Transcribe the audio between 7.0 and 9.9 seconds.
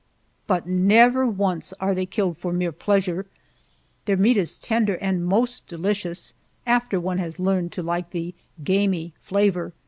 has learned to like the "gamey" flavor.